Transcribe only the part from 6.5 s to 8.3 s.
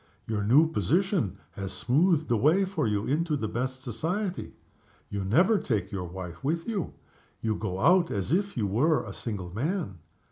you. You go out